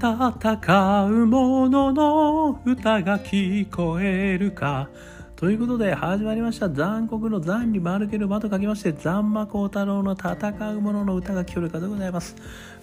[0.00, 4.88] 戦う者のの歌が聞こえるか。
[5.36, 6.70] ということで始まりました。
[6.70, 12.34] 残酷の残に丸ける間と書きまして残魔高太郎の戦う者の歌が聞こえるかでございます。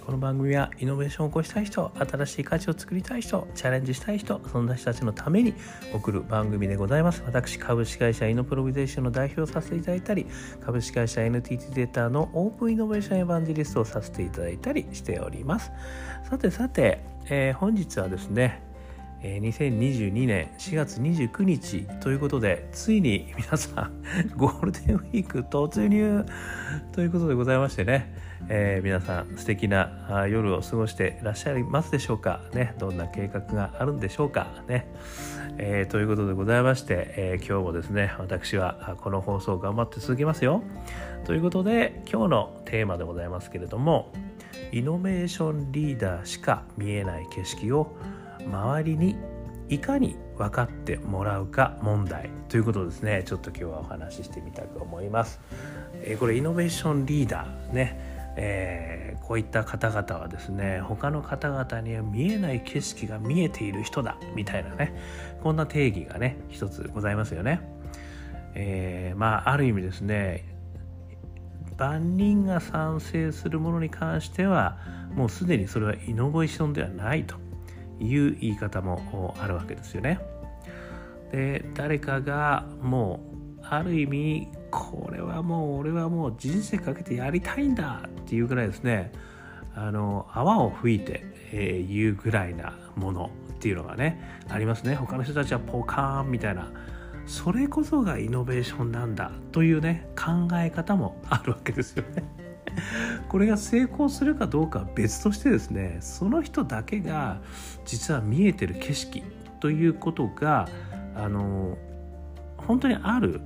[0.07, 5.53] この番組はイノベーションを起こしたい人新しい価値を作りたい人チャレンジしたい人そんな人たちのために
[5.93, 7.23] 送る番組でございます。
[7.25, 10.25] 私株式会社イノプロビゼーションの代表をさせていただいたり
[10.65, 15.73] 株式会社 NTT データのオープンイノベーションエヴァンジリストをさせていただいたりしております。
[16.29, 18.61] さてさて、えー、本日はですね
[19.21, 23.91] 2022年4月29日ということでついに皆さん
[24.37, 26.25] ゴールデンウィーク突入
[26.91, 32.41] ということでございましてねえー、皆さん素敵な夜を過ごしていらっしゃいますでしょうか？
[32.53, 34.47] ねどんな計画があるんでしょうか？
[34.67, 34.87] ね、
[35.57, 40.63] えー、ということでございまして、え、今日もですね私はこの放送頑張って続けますよ。
[41.25, 44.13] ということで今日のテーマでございますけれども
[44.71, 47.97] イノベーションリーダーしか見えない景色を
[48.45, 49.15] 周りに
[49.69, 53.23] いかに分かってもらうか問題ということですね。
[53.25, 55.39] ちょっと今日はお話ししてみたいと思います、
[56.03, 58.17] えー、これイノベーションリーダーね。
[58.39, 64.95] えー、こういった方々はですね他の方々には見えない景色が見えている人だみたいなね
[65.41, 67.61] こんな定義がね一つございますよね。
[68.53, 70.45] えー、まあある意味ですね
[71.77, 74.77] 万人が賛成するものに関しては
[75.15, 77.46] もうすでにそれはイノベーションではないと。
[77.99, 80.19] いう言い方もあるわけですよね。
[81.31, 83.19] で誰かがも
[83.61, 89.11] うある意味これはもう俺はもう人生かけてやりたいんだっていうぐらいですね
[89.75, 96.71] あの泡を吹いて、えー、言うぐらいなものっていうのがねありますね他の人たちはポカーンみたいな
[97.25, 102.23] それこそがイノベーションなんだというね考え方もあるわけですよね。
[103.29, 107.41] これが成功するかどうかは別としてですねその人だけが
[107.85, 109.23] 実は見えてる景色
[109.59, 110.67] ということが
[111.15, 111.77] あの
[112.57, 113.41] 本当にある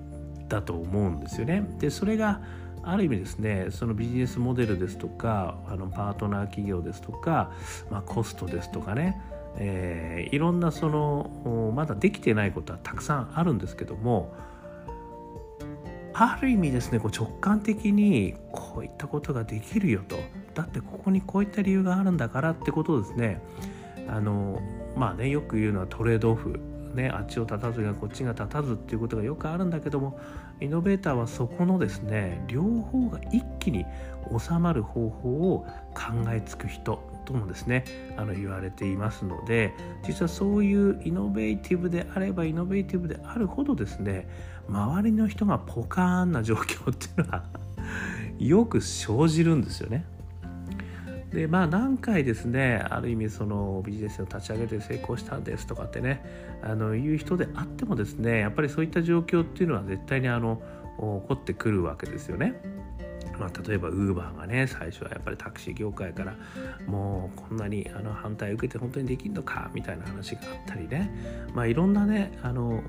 [0.48, 1.66] だと思うんですよね。
[1.80, 2.42] でそれが
[2.84, 7.52] ある意味ですねそのビジネスモデルですとかあのパートナー企業ですとか、
[7.90, 9.22] まあ、コストですとかね、
[9.58, 14.34] えー、いろんなそのまだできてないことはたくさんあるんですけども
[16.14, 20.18] ある意味ですねこう直感的にこういったことができるよと。
[20.54, 23.42] だってここにこういった理由があるんだからってことですね。
[24.08, 24.62] あの
[24.96, 26.60] まあねよく言うのはトレードオフ
[26.94, 30.20] ね、あっちを立たずがこっちが立たずっていうことがよくあるんだけども
[30.60, 33.86] イノベーターはそこのですね両方が一気に
[34.38, 37.86] 収まる方法を考えつく人ともですね
[38.18, 39.74] あの言われていますので
[40.04, 44.28] 実はそういうイノベーティブであればイノベーティブであるほどですね
[44.70, 47.44] 周りの人がポカーンな状況っていうのは
[48.40, 50.06] よく生じるんですよね。
[51.32, 56.22] でまあ何回ですねある意味そのビジネスを立ち上げて成功したんですとかってね
[56.62, 60.62] あのいう人であってもですねやっぱりそういった状況っていうのは絶対にあの
[60.98, 62.81] 起こってくるわけですよね。
[63.42, 66.36] まあ、例えばウーバーがね最初はやっぱりタクシー業界から
[66.86, 71.12] もうこんなにあの反対を受けて本当にできるのかみたいな話があったりね、
[71.56, 72.84] まあ、いろんなねあの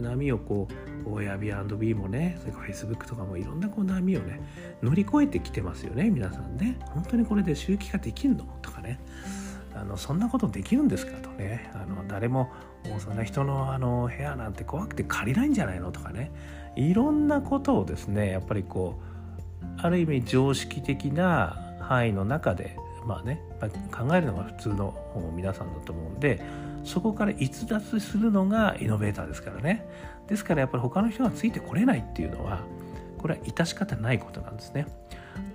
[0.00, 0.66] 波をこ
[1.06, 4.40] う Airbnb もねそれから Facebook とかもいろんなこう波をね
[4.82, 6.78] 乗り越えてきてますよね皆さんね。
[6.86, 8.44] 本当にこれで収益化できるの？
[8.60, 8.98] とかね。
[9.74, 11.70] あのそんなことできるんですかとね。
[11.74, 12.50] あの誰も
[12.98, 15.92] そんな人のあの部屋なんて怖くて借りないんじゃないの？
[15.92, 16.32] とかね。
[16.76, 19.11] いろんなことをですねやっぱりこう
[19.78, 24.94] ある意味常識的な範囲の中でまあねまあ考えるのが普通の
[25.34, 26.42] 皆さんだと思うんで
[26.84, 29.86] そこから逸脱するのがイノベーターですからね。
[30.26, 32.60] ですからやっぱり他の人がついてこれないっていうのは
[33.18, 34.86] これは致し方ないことなんですね。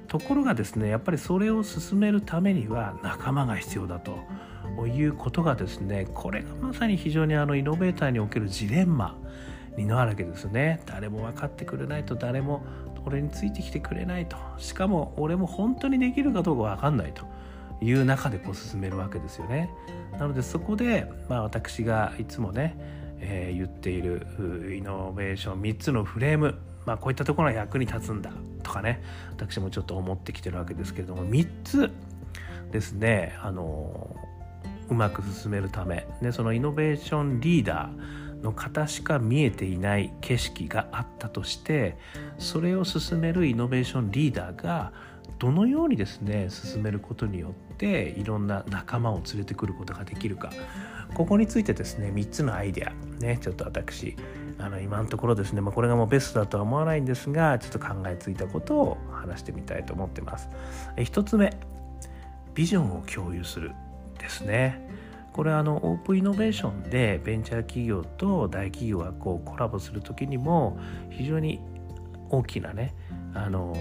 [0.07, 4.18] ところがですねやっぱりそれを進めるためには仲間が必要だと
[4.88, 9.18] いうことがですねこれがまさに非常にあのイノベーターにおけるジレンマ
[9.75, 10.81] になるわけですね。
[10.85, 12.66] 誰も分かってくれないと誰も
[13.07, 14.38] 俺についてきてくれないと。
[14.57, 17.25] しかも俺も本当にできるかどうか分かんないと。
[17.80, 19.69] いう中でこう進めるわけですよね。
[20.13, 22.75] なのでそこで、まあ、私がいつもね、
[23.19, 24.25] えー、言っている
[24.75, 26.57] イノベーション3つのフレーム
[26.88, 28.31] まあ、こういったところが役に立つんだ
[28.63, 31.92] とかね私もちょっと思ってきてるわけですけれども3つ
[32.71, 34.15] ですねあの
[34.89, 41.98] うまく進めるため、ね、そのイノベーションリーダーの方しか見えていない景色があったとして
[42.38, 44.94] それを進めるイノベーションリーダーが
[45.39, 50.51] どのようにですね進めることによっていろんな仲間を連れてくることができるか
[51.13, 54.16] ここについてですね3つのアイデアねちょっと私
[54.60, 60.50] あの今のところですね、まあ、これがもうベストだとは思わないんですがちょっと考えついたことを話してみたいと思ってます。
[60.95, 61.56] え1つ目
[62.56, 63.72] ビジョンを共有する
[64.18, 64.81] ですね。
[65.33, 70.79] これあのオープンイノベーションでベンチャー企業と大企業がこうコラボする時にも
[71.09, 71.59] 非常に
[72.29, 72.95] 大きなね
[73.33, 73.75] あの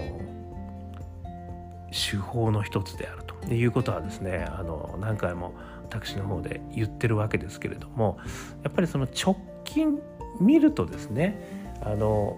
[1.91, 5.53] 手法の一つであるということはですねあの何回も
[5.83, 8.17] 私の方で言ってるわけですけれども
[8.63, 9.99] やっぱりその直近
[10.39, 11.41] 見るとですね
[11.81, 12.37] あの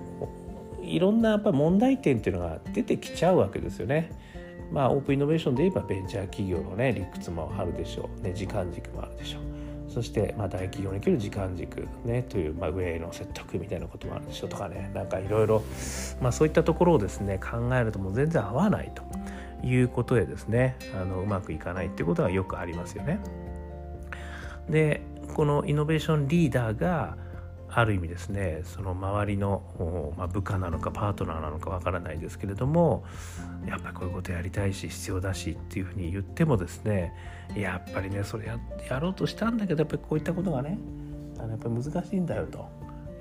[0.81, 4.11] いろんなやっぱ問題点っていうのが出てきちゃうわけですよね。
[4.71, 9.41] まあ、オープンイノベーションで言えばベンチャー企業のね理屈もあるでしょう、ね、時間軸もあるでしょう。
[9.91, 14.91] そしてまあ大企業における時間軸、ね、という、まあ、上への説得みたいなこともあるでしょうとかね。
[14.93, 15.63] なんかいろいろ
[16.31, 19.03] そういったところをですね考えるともう全然合わないと
[19.65, 23.19] いうことでですねあのうまくいかないっていうことがよくありますよね。
[24.69, 25.01] で
[25.33, 27.17] このイノベーションリーダーが
[27.71, 33.03] ある意味ですねその周りの、まあ、部下なのかパートナーなのかわからないですけれども
[33.67, 37.13] やっぱりこういうことやりたいし必要だしっていうふうに言ってもですね
[37.55, 40.77] やっぱりねそれややろうとしたんだけどやっぱりこういったことがね
[41.37, 42.67] あのやっぱり難しいんだよと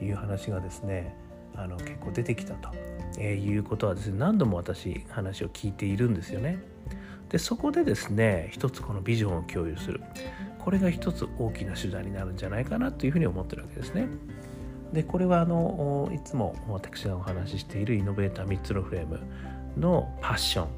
[0.02, 1.14] いう話がですね
[1.54, 2.70] あの結構出てきたと、
[3.18, 6.58] えー、いうことはですね何度も私話を聞いているんですよね。
[7.28, 10.00] でそこでですね一つこのビジョンを共有する
[10.58, 14.08] これが一つ大きな手段になるんじゃないかなというふうに思ってるわけですね。
[14.92, 19.20] でこれはあのいつも私がお話ししているイノベーター3つのフレーム
[19.76, 20.68] のパッション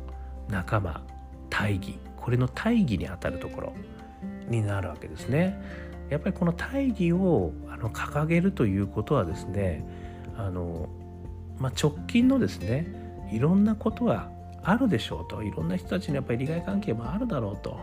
[0.48, 1.02] 仲間
[1.48, 1.98] 大義。
[2.16, 3.72] これの大義にあたるところ
[4.48, 5.60] になるわけですね。
[6.10, 9.86] やっぱりこの大義をあの掲げるということはですね
[10.36, 10.88] あの、
[11.58, 12.86] まあ、直近のですね
[13.32, 14.28] いろんなことは
[14.62, 15.42] あるでしょうと。
[15.42, 17.78] いろんな人たちにやっぱり利害関係もあるだろうと。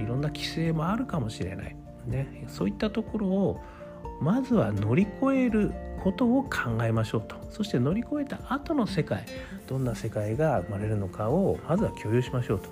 [0.00, 1.76] いろんな規制もあるかもしれない、
[2.06, 3.60] ね、そういったところを
[4.20, 5.72] まずは乗り越える
[6.02, 7.36] ことを考えましょうと。
[7.50, 9.24] そして乗り越えた後の世界
[9.66, 12.70] どんな世界が生まれるのかをまずは共有しましょうと。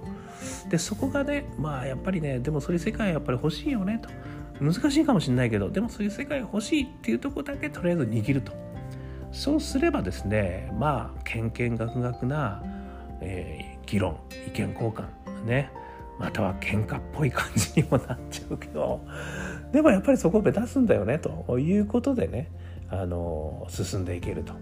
[0.69, 4.09] でそこがねまあやっぱりねでもそういう世界やっぱり欲しいよねと。
[4.61, 8.53] 難しいかもしれないけどでもそういう世界欲しいっていうとこだけとりあえず握ると。
[9.33, 12.63] そうすればですねまあけんけんがくがくな、
[13.21, 15.05] えー、議論意見交換
[15.45, 15.71] ね。
[16.19, 19.01] または喧嘩っぽい感じにもなっちゃうけど。
[19.73, 22.51] でもやっぱりそこを目指すんだよねということでね
[22.89, 24.55] あの進んでいけると。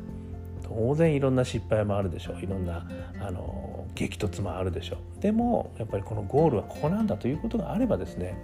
[0.67, 2.43] 当然いろんな失敗もあるでしょう。
[2.43, 2.87] いろんな
[3.21, 5.23] あの激突もあるでしょう。
[5.23, 8.37] でもやっぱりこのゴールはここなんだということがあればですね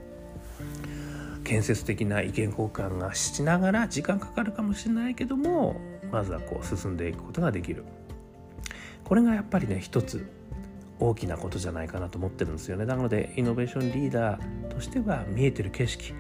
[1.45, 5.81] 建設的な意見交換がしながら時間かかるかもしれないけども
[6.13, 7.85] まずはこう進んでいくことができる。
[9.05, 10.31] これがやっぱりね一つ
[11.01, 12.85] 大きなことじゃないかなと思ってるんですよね。
[12.85, 16.13] なのでイノベーションリーダーとしては見えてる景色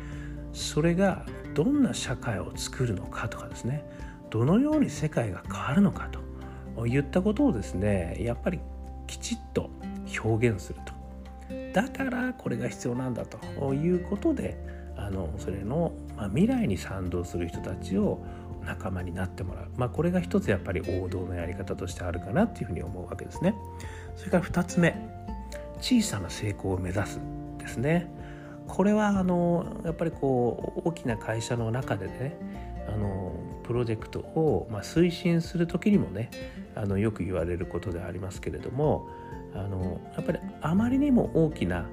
[0.52, 1.25] それが
[1.55, 3.85] どんな社会を作るのかとかですね
[4.31, 6.08] どのように世界が変わるのか
[6.76, 8.61] といったことをですねやっぱり
[9.06, 9.70] きちっと
[10.25, 10.93] 表現すると
[11.73, 14.56] だからこれが必要なんだということで
[14.97, 18.25] あのそれの、まあ、未来に賛同する人たちを
[18.64, 23.55] 仲間になってもらう、まあ、これが一つやっぱり王道のやり方としてあるかなっていうふうに思うわけですね。
[24.17, 24.94] それから2つ目
[25.81, 27.20] 小さな成功を目指す
[27.58, 28.11] ですね。
[28.70, 32.37] これはあのやっぱりこう大きな会社の中でね
[32.88, 33.32] あの
[33.64, 36.31] プロジェクトを、まあ、推進する時にもね
[36.75, 39.08] あのよく言われることでありますけれども
[39.55, 41.86] あのやっぱりあまりにも大きな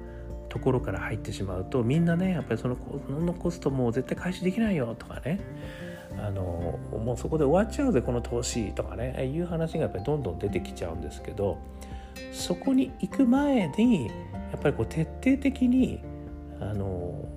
[0.48, 5.40] ところから入ってしまうとみんなねやっぱりそのコストもう絶対回収できないよとかね
[6.18, 11.58] あのもうそこで終わっちゃうぜこの投資とかねいう話がやっぱりどんどん出てきちゃうんですけど
[12.32, 14.12] そこに行く前にや
[14.56, 16.02] っぱりこう徹底的に
[16.60, 17.28] あの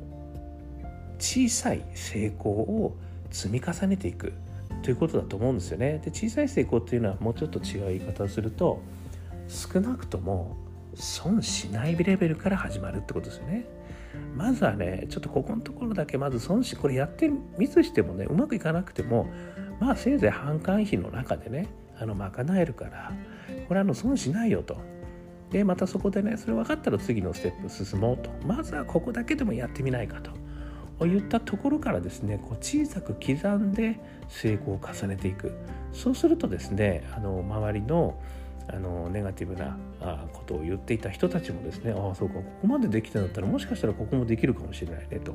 [1.19, 2.97] 小さい成功を
[3.29, 4.33] 積み重ねていく
[4.83, 6.01] ということだと思うんですよね。
[6.03, 8.81] で小さい成功っていうのはもうちょっと違う言い方をすると
[9.47, 10.57] 少なくとも
[10.95, 13.65] 損しないレベルから始まるってことですよね。
[14.35, 19.27] まずはねちょっとここのところだけまず損しこれやってミスしてもねうまくいかなくても
[19.79, 23.11] まあせいぜい販管費の中でねあの賄えるから
[23.67, 24.77] これはあの損しないよと。
[25.51, 28.29] でまたそこでねそれ分かったら次のステップ進もうと。
[28.45, 30.31] まずはここだけでもやってみないかと。
[31.05, 35.51] 言ったところからですねこう小さく刻んで成功を重ねていく。
[35.93, 38.19] そうするとですねあの周りの
[38.67, 39.75] あのネガティブな
[40.31, 45.33] ことを言っていた人たちもですねああそうかここまでできたんだったらもしかしたらここもできるかもしれないねと。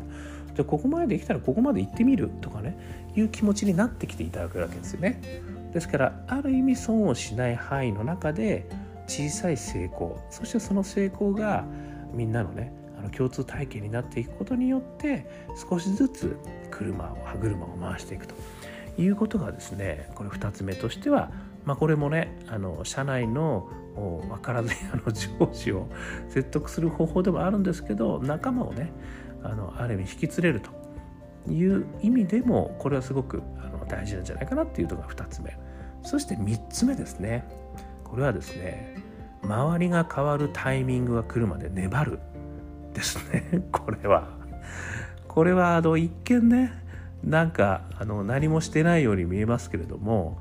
[0.54, 2.78] じゃここまでできたらここまで行ってみるとかね
[3.14, 5.20] いう気持ちになってきていただくわけですよね。
[5.75, 8.66] ですからある意味損をしない範囲の中で
[9.06, 10.18] 小さい成功。
[10.30, 11.64] そしてその成功が
[12.12, 15.26] みんなのねあの共通体験になっていくことによって
[15.70, 16.36] 少しずつ
[16.70, 18.34] 車を歯車を回していくと。
[18.98, 21.30] いうことがですねこれ2つ目としては
[21.66, 25.88] まあ、これもねあの社内の分からず あの上司を
[26.28, 28.92] 説得する方法でもあるんですけど仲間をね
[29.42, 30.70] あのある意味引き連れると。
[31.48, 35.56] いう意味でもこれはすごくあの大事なんじゃないかなっていうのが2つ目。
[36.02, 37.44] そして3つ目ですね。
[38.06, 38.94] これはですね
[39.42, 42.20] 周りが変わるタイミングが来るまで粘る
[42.94, 44.28] ですね これは
[45.26, 46.72] これはあの一見ね
[47.25, 50.38] なんかあの何もしてないように見えますけれども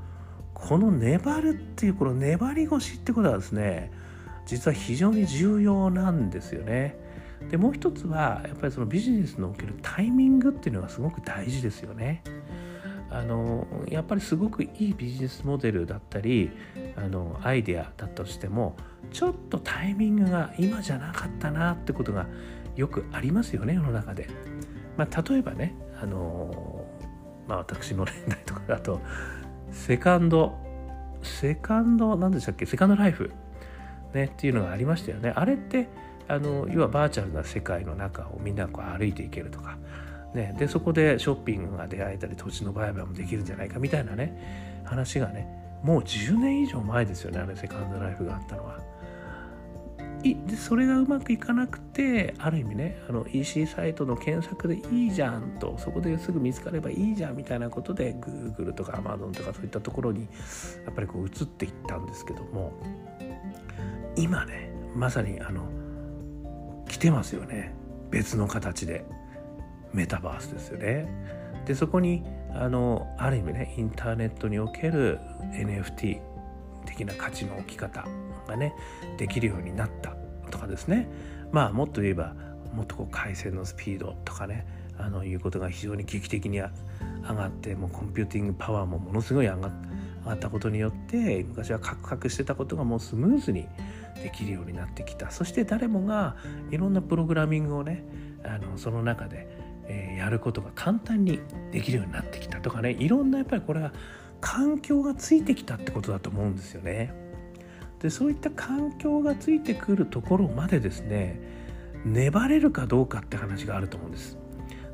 [0.53, 3.91] この粘るっていうこの粘り腰ってことはですね
[4.45, 7.03] 実は非常に重要なんですよね。
[7.50, 12.24] でもう一つはやっぱりそのビジネスのおけるタイミングっていうのがすごく大事ですよね。
[13.15, 16.51] あのやっぱりすごくいいビジネスモデルだったり
[16.98, 18.75] あのアイデアだとしても
[19.13, 22.27] ちょっとタイミングが今じゃなかったなってことが
[22.75, 24.27] よくありますよね世の中で。
[24.98, 26.86] まあ、例えばねあの、
[27.48, 29.01] まあ、私の年代とかだと
[29.72, 30.57] セカンド
[31.22, 33.31] セカンド何でしたっけセカンドライフ、
[34.13, 35.31] ね、っていうのがありましたよね。
[35.34, 35.88] あれって
[36.27, 39.77] あの要はバーチャルな世界の中をみんなこう歩いていけるとか、
[40.36, 45.48] ね、でそこでショッピングが出会えたり土地の売買もできるんじゃないかみたいなね話がね
[45.82, 48.80] もう10年以上前ですよねあれセカンドライフがあったのは。
[50.24, 60.22] でそれがうまくいかなくてある意味ねあの EC サイトの検索でいいじゃんとそこですぐ見つかればいいじゃんみたいなことで Google とか Amazon とかそういったところに
[60.84, 62.74] やっぱりこう移っていったんですけども
[64.15, 65.70] 今ねまさにあの
[66.88, 67.75] 来てますよね
[68.10, 69.06] 別の形で
[69.96, 71.08] メタバースですよね。
[71.66, 72.24] でそこに
[72.54, 75.20] あのある意味ねインターネットにおける
[75.54, 76.20] NFT
[76.86, 78.06] 的な価値の置き方
[78.48, 78.74] がね
[79.18, 80.16] できるようになった
[80.52, 81.08] とかですね
[81.52, 82.36] まあもっと言えば
[82.74, 86.70] もっとこう回線のスピードとかねあのいうことが非常に劇的に上
[87.24, 89.72] がってもうコンピューティングパワーもものすごい上が
[90.34, 93.68] ったことによって昔はカクカクしてたことがもうスムーズに
[94.22, 96.36] できるようになってきたそして誰もが
[96.72, 98.06] いろんなプログラミングをね
[98.44, 99.48] あのその中で、
[99.88, 101.39] え、やることが簡単に
[101.72, 103.94] できるようになってきたとかねいろんなやっぱりこれは
[104.42, 107.13] 環境がついてきたってことだと思うんですよね。
[108.00, 111.39] でそういった環境がついてくるところまでですね
[112.06, 114.38] 粘れるかどうかって話があると思うんです。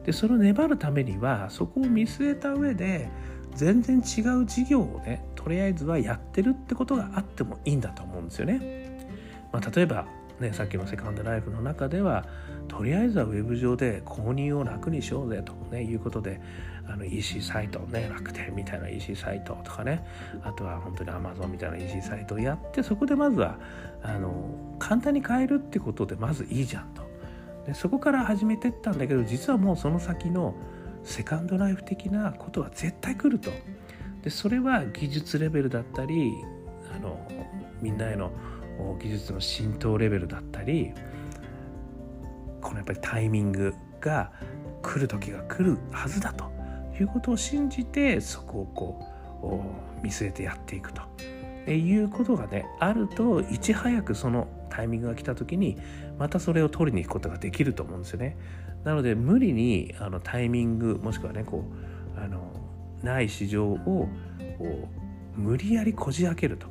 [0.06, 3.10] でその粘るためにはそこを見据えた上で
[3.56, 9.08] 全然違う事業をねとりあえずはやってるってことがあってもいいんだと思うんですよね。
[9.52, 10.08] まあ、例えば
[10.42, 12.26] ね、さっきのセカンドライフの中では
[12.68, 16.42] とりあえずはウェブ上で購入を楽にしようぜと、ね、いうことで
[16.88, 20.04] あの EC サイト、ね、楽天みたいな EC サイトとかね
[20.44, 23.60] あとは本当に Amazon みたいな EC サイトをやってそこでまずは
[24.02, 27.04] あの簡単に買えるってことでまずいいじゃんと。
[27.68, 30.56] でそこから始めてったんだけど実はもうその先の
[31.04, 33.52] セカンドライフ的なことは絶対来ると。
[34.24, 36.32] でそれは技術レベルだったり
[36.96, 37.28] あの
[37.82, 38.32] みんなへの
[39.00, 40.92] 技術の浸透レベルだったり
[42.62, 44.32] このやっぱりタイミングが
[44.82, 46.52] 来る時が来るはずだと
[47.00, 49.00] いうことを信じてそこをこ
[50.00, 51.02] う見据えてやっていくと
[51.70, 55.78] いうことがねあるといち早くそのタイミングが来た時に
[56.18, 58.38] またそれを取りに行くことができると思うんですよね。
[58.84, 61.66] なので無理にあのタイミングもしくはねこ
[62.18, 62.42] うあの
[63.04, 64.08] ない市場を
[65.36, 66.68] 無理やりこじ開けると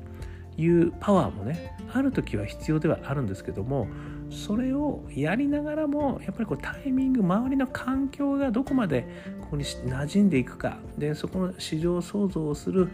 [0.60, 3.88] いうパワーもねある時は必要ではあるんですけども
[4.30, 9.06] それをやりながらもやっぱりこうタイミング周りの環境がどこまで
[9.40, 12.90] ここに馴染んでいくかでそこの市場創造をする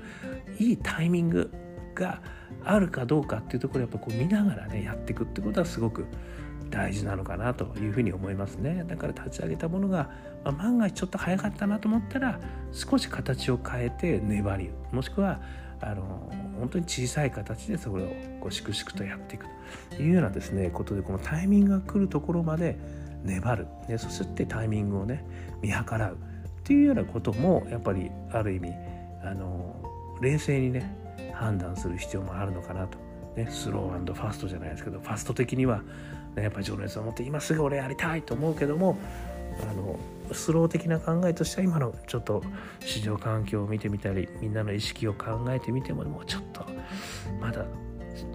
[0.59, 1.53] いいタイミング
[1.95, 2.23] が
[2.65, 6.07] あるかどうかっていうところをやっぱこう見ながらねやっていくってことはすごく
[6.71, 8.85] 大事なのかなというふうに思いますね。
[8.87, 10.11] だから立ち上げたものが、
[10.47, 12.39] まあ、万が一ちょっと早かったなと思ったら
[12.73, 15.41] 少し形を変えて粘りもしくは
[15.81, 18.07] あの本当に小さい形でそれを
[18.41, 19.57] こう粛々とやっていくと。
[20.01, 22.79] いうようなですねことでこのタイミングが来るところまで
[23.25, 25.25] 粘る、ね、そしてタイミングをね
[25.61, 26.15] 見計らう。
[26.15, 26.19] っ
[26.63, 28.73] ていうようなこともやっぱりある意味
[29.23, 29.75] あの
[30.21, 30.97] 冷静にね
[31.33, 32.99] 判断する必要もあるのかなと、
[33.37, 35.83] ね、スローファストじゃないですけどファスト的には、
[36.35, 38.99] ね、やっぱり情熱を持って今すぐ俺やりたいと思うけども
[39.71, 39.99] あの
[40.33, 42.43] スロー的な考えとしては今のちょっと
[42.81, 46.65] 市場環境を見てみたりみんなの意識を考えてみてももうちょっと
[47.41, 47.65] まだ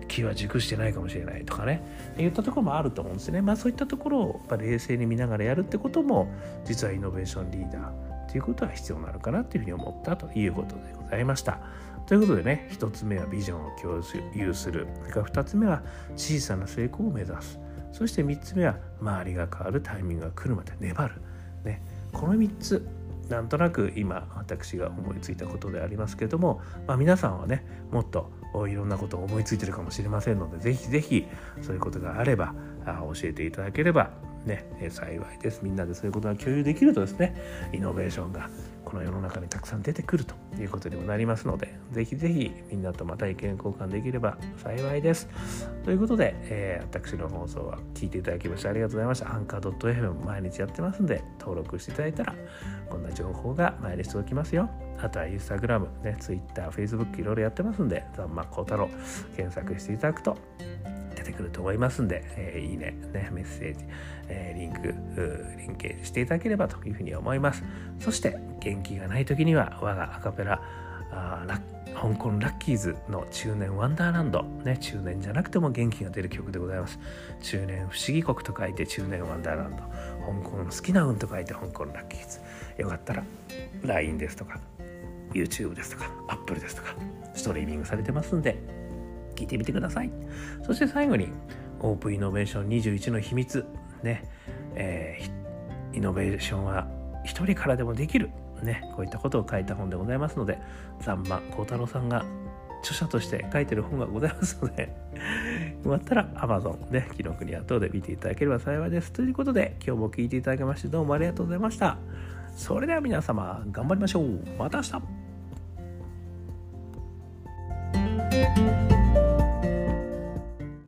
[0.07, 1.81] 気は熟してないかもしれないとかね
[2.17, 3.41] 言ったところもあると思うんですね。
[3.41, 6.27] まあそういったところをやっぱ冷静に見ながらやるってことも
[6.65, 11.59] 実はイノベーションリーダーということは必要なのかなというふうに思ったということでございました。
[12.05, 15.81] ということでね1つ目はビジョンを共有するそれから2つ目は
[16.15, 17.59] 小さな成功を目指す
[17.91, 21.21] そして3つ目は周りが変わるタイミングが来るまで粘る、
[22.13, 22.87] この3つ
[23.29, 28.29] なんとなく今私が思いついたことでありますけれども、まあ、皆さんはねもっと
[28.67, 31.27] いろんなことを思いついてるかもしれませんので是非是非
[31.61, 32.53] そういうことがあれば
[32.85, 34.11] 教えていただければ
[34.45, 35.61] ね、幸いです。
[35.61, 37.35] みんなでそういうことが共有できるとですね
[37.73, 38.49] イノベーションが
[38.91, 45.29] この世の中にたくさん出てくるということにもなりますのでぜひぜひみんなとまた意見交換できれば幸いです。
[45.85, 49.33] ということで、えー、私の放送は聞いていただきましてありがとうございました。
[49.33, 52.35] アンカー .fm 毎日やってますんで登録していただいたら
[52.89, 54.69] こんな情報が毎日届きますよ。
[55.01, 58.89] あとはインスタグラム、ね、ツイッター、フェイスブックいろいろやってますんで、ざんまこうたろ
[59.37, 60.37] 検索していただくと
[61.21, 63.85] 出てくると思いますんで、えー、いいね、ね、メッセージ、
[64.27, 64.95] えー、リンク、
[65.57, 67.63] リンケージしていただければというふうに思います。
[67.99, 70.61] そして、元気がない時には、我がアカペラ、
[71.11, 71.45] あ
[71.93, 76.99] 香港ラッキーズの中年ワンダーランド、ね、中年じゃなくても元気が出る曲でございます。
[77.41, 82.39] 中年不思議国と書いて中年ワンダーランド、香港好きな運と書いて香港ラッキーズ。
[82.81, 83.23] よかったら
[83.83, 84.59] LINE ですとか
[85.33, 86.95] YouTube ですとか Apple ですとか
[87.35, 88.57] ストリーミングされてますんで
[89.35, 90.11] 聞いてみてください。
[90.63, 91.29] そして最後に
[91.79, 93.65] オープンイノベーション21の秘密。
[94.03, 94.23] ね、
[94.75, 96.87] えー、イノベーションは
[97.23, 98.29] 一人からでもできる。
[98.63, 98.83] ね。
[98.95, 100.59] こういったことを書いた本でございますので
[100.99, 102.25] ざんま幸太郎さんが
[102.81, 104.93] 著者として書いてる本がございますので
[105.83, 109.11] よかったら Amazon で記録に後で見ていただければ幸いです。
[109.11, 111.97] ということで今日も聞いていただきましてどうもありがとうございました。
[112.55, 114.39] それでは皆様頑張りましょう。
[114.57, 115.20] また明日。